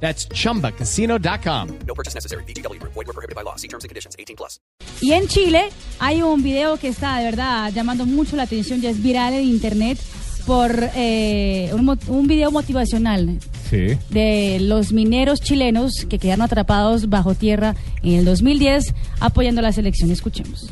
That's 0.00 0.28
chumbacasino.com. 0.28 1.68
No 1.86 1.94
purchase 1.94 2.14
necessary. 2.14 2.44
BGW. 2.44 2.78
Void 2.82 3.06
were 3.06 3.12
prohibited 3.12 3.34
by 3.34 3.42
law. 3.42 3.56
See 3.56 3.68
terms 3.68 3.84
and 3.84 3.88
conditions. 3.90 4.14
18 4.18 4.36
plus. 4.36 4.60
Y 5.00 5.12
en 5.12 5.26
Chile 5.26 5.68
hay 5.98 6.22
un 6.22 6.42
video 6.42 6.76
que 6.78 6.88
está 6.88 7.18
de 7.18 7.24
verdad 7.24 7.72
llamando 7.72 8.06
mucho 8.06 8.36
la 8.36 8.44
atención, 8.44 8.80
ya 8.80 8.90
es 8.90 9.02
viral 9.02 9.34
en 9.34 9.44
internet 9.44 9.98
por 10.46 10.70
eh, 10.94 11.70
un, 11.74 11.98
un 12.08 12.26
video 12.28 12.50
motivacional 12.52 13.38
Sí. 13.68 13.98
de 14.10 14.58
los 14.60 14.92
mineros 14.92 15.40
chilenos 15.40 16.06
que 16.08 16.20
quedaron 16.20 16.42
atrapados 16.42 17.08
bajo 17.08 17.34
tierra 17.34 17.74
en 18.04 18.12
el 18.20 18.24
2010 18.24 18.94
apoyando 19.18 19.60
la 19.60 19.72
selección. 19.72 20.12
Escuchemos. 20.12 20.70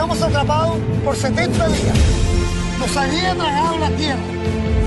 Quedamos 0.00 0.22
atrapados 0.22 0.78
por 1.04 1.14
70 1.14 1.68
días. 1.68 1.98
Nos 2.78 2.96
había 2.96 3.34
tragado 3.34 3.76
la 3.76 3.90
tierra. 3.90 4.22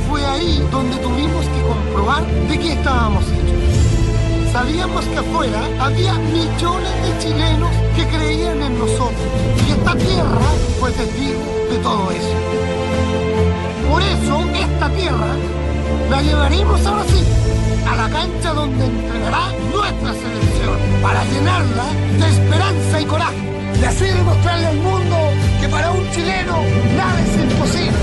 Fue 0.09 0.25
ahí 0.25 0.67
donde 0.71 0.97
tuvimos 0.97 1.45
que 1.45 1.61
comprobar 1.61 2.25
de 2.25 2.57
qué 2.57 2.73
estábamos 2.73 3.23
hechos. 3.25 4.51
Sabíamos 4.51 5.05
que 5.05 5.17
afuera 5.19 5.59
había 5.79 6.13
millones 6.15 6.93
de 7.03 7.19
chilenos 7.19 7.69
que 7.95 8.07
creían 8.07 8.59
en 8.63 8.79
nosotros. 8.79 9.27
Y 9.67 9.71
esta 9.73 9.95
tierra 9.97 10.47
fue 10.79 10.89
testigo 10.89 11.41
de 11.69 11.77
todo 11.77 12.09
eso. 12.09 12.35
Por 13.91 14.01
eso 14.01 14.39
esta 14.55 14.89
tierra 14.95 15.35
la 16.09 16.21
llevaremos 16.23 16.83
ahora 16.87 17.03
sí 17.03 17.23
a 17.87 17.95
la 17.95 18.09
cancha 18.09 18.51
donde 18.51 18.83
entrenará 18.83 19.51
nuestra 19.71 20.11
selección 20.13 20.79
para 21.03 21.23
llenarla 21.25 21.85
de 22.17 22.29
esperanza 22.29 22.99
y 22.99 23.05
coraje 23.05 23.53
y 23.81 23.85
así 23.85 24.05
demostrarle 24.05 24.67
al 24.67 24.77
mundo 24.77 25.17
que 25.61 25.67
para 25.69 25.91
un 25.91 26.09
chileno 26.11 26.63
nada 26.97 27.21
es 27.21 27.35
imposible. 27.41 27.97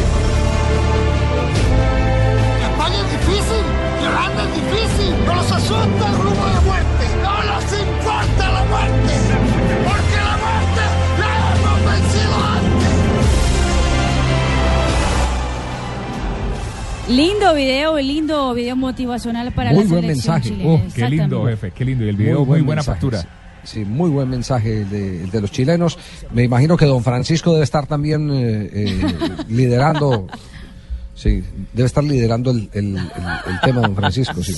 España 2.71 2.97
es 2.97 3.11
difícil, 3.13 3.65
que 4.01 4.07
Holanda 4.07 4.43
es 4.45 4.55
difícil, 4.55 5.15
no 5.27 5.35
los 5.35 5.53
asusta 5.53 6.07
el 6.07 6.17
rumbo 6.17 6.47
de 6.47 6.61
muerte, 6.67 7.05
no 7.23 7.35
nos 7.45 7.65
importa 7.73 8.53
la 8.53 8.65
muerte, 8.65 9.13
porque 9.85 10.17
la 10.29 10.37
muerte 10.45 10.83
la 11.21 11.31
hemos 11.55 11.79
vencido 11.93 12.35
antes. 12.55 12.91
Lindo 17.09 17.55
video, 17.55 17.99
lindo 17.99 18.55
video 18.55 18.77
motivacional 18.77 19.53
para 19.53 19.73
Muy 19.73 19.85
la 19.85 19.91
buen 19.91 20.03
selección 20.03 20.35
mensaje. 20.35 20.63
Oh, 20.65 20.81
qué 20.95 21.09
lindo, 21.09 21.47
jefe, 21.47 21.71
qué 21.73 21.85
lindo. 21.85 22.05
Y 22.05 22.09
el 22.09 22.17
video, 22.17 22.39
muy, 22.39 22.47
buen 22.47 22.67
buena 22.67 22.81
mensaje, 22.81 22.95
factura. 23.01 23.21
Sí, 23.21 23.29
sí, 23.65 23.85
muy 23.85 24.11
buen 24.11 24.29
mensaje 24.29 24.85
de, 24.85 25.27
de 25.27 25.41
los 25.41 25.51
chilenos. 25.51 25.99
Me 26.33 26.45
imagino 26.45 26.77
que 26.77 26.87
don 26.87 27.03
Francisco 27.03 27.53
debe 27.53 27.65
estar 27.65 27.87
también 27.87 28.31
eh, 28.31 28.71
eh, 28.73 29.13
liderando. 29.49 30.27
Sí, 31.15 31.43
debe 31.75 31.87
estar 31.87 32.03
liderando 32.05 32.51
el- 32.51 32.71
el 32.73 32.99
tema, 33.63 33.83
don 33.83 33.95
Francisco, 33.95 34.43
sí. 34.43 34.55